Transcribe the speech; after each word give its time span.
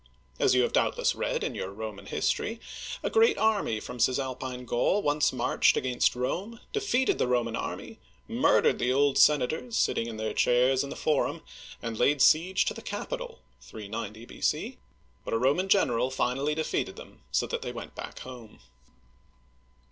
As 0.39 0.55
you 0.55 0.63
have 0.63 0.73
doubtless 0.73 1.13
read 1.13 1.43
in 1.43 1.53
your 1.53 1.69
Roman 1.69 2.07
history, 2.07 2.59
a 3.03 3.09
great 3.11 3.37
army 3.37 3.79
from 3.79 3.99
Cisalpine 3.99 4.65
Gaul 4.65 5.03
once 5.03 5.31
marched 5.31 5.77
against 5.77 6.15
Rome, 6.15 6.59
defeated 6.73 7.19
the 7.19 7.27
Roman 7.27 7.55
army, 7.55 7.99
murdered 8.27 8.79
the 8.79 8.91
old 8.91 9.19
senators 9.19 9.77
sitting 9.77 10.07
in 10.07 10.17
their 10.17 10.33
chairs 10.33 10.83
in 10.83 10.89
the 10.89 10.95
Forum, 10.95 11.43
and 11.83 11.99
laid 11.99 12.19
siege 12.19 12.65
to 12.65 12.73
the 12.73 12.81
Capitol 12.81 13.43
(390 13.61 14.25
B.C.); 14.25 14.77
but 15.23 15.35
a 15.35 15.37
Roman 15.37 15.69
general 15.69 16.09
finally 16.09 16.55
defeated 16.55 16.95
them, 16.95 17.21
so 17.31 17.45
that 17.45 17.61
they 17.61 17.71
went 17.71 17.93
back 17.93 18.17
home. 18.21 18.59